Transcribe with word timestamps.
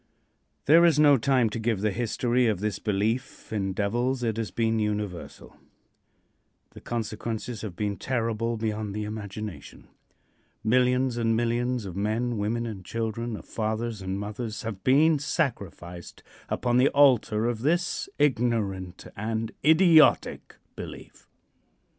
There 0.65 0.83
is 0.83 0.97
no 0.97 1.15
time 1.15 1.47
to 1.51 1.59
give 1.59 1.81
the 1.81 1.91
history 1.91 2.47
of 2.47 2.59
this 2.59 2.79
belief 2.79 3.53
in 3.53 3.71
devils. 3.71 4.23
It 4.23 4.35
has 4.37 4.49
been 4.49 4.79
universal. 4.79 5.55
The 6.71 6.81
consequences 6.81 7.61
have 7.61 7.75
been 7.75 7.97
terrible 7.97 8.57
beyond 8.57 8.95
the 8.95 9.03
imagination. 9.03 9.89
Millions 10.63 11.17
and 11.17 11.35
millions 11.37 11.85
of 11.85 11.95
men, 11.95 12.39
women 12.39 12.65
and 12.65 12.83
children, 12.83 13.35
of 13.37 13.45
fathers 13.45 14.01
and 14.01 14.19
mothers, 14.19 14.63
have 14.63 14.83
been 14.83 15.19
sacrificed 15.19 16.23
upon 16.49 16.77
the 16.77 16.89
altar 16.89 17.45
of 17.45 17.59
this 17.61 18.09
ignorant 18.17 19.05
and 19.15 19.51
idiotic 19.63 20.55
belief. 20.75 21.27